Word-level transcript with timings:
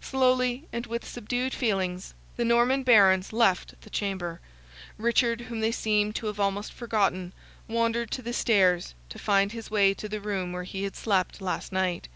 Slowly, 0.00 0.68
and 0.72 0.86
with 0.86 1.04
subdued 1.04 1.52
feelings, 1.52 2.14
the 2.36 2.44
Norman 2.44 2.84
Barons 2.84 3.32
left 3.32 3.74
the 3.80 3.90
chamber; 3.90 4.40
Richard, 4.96 5.40
whom 5.40 5.58
they 5.58 5.72
seemed 5.72 6.14
to 6.14 6.28
have 6.28 6.38
almost 6.38 6.72
forgotten, 6.72 7.32
wandered 7.66 8.12
to 8.12 8.22
the 8.22 8.32
stairs, 8.32 8.94
to 9.08 9.18
find 9.18 9.50
his 9.50 9.68
way 9.68 9.92
to 9.92 10.08
the 10.08 10.20
room 10.20 10.52
where 10.52 10.62
he 10.62 10.84
had 10.84 10.94
slept 10.94 11.40
last 11.40 11.72
night. 11.72 12.06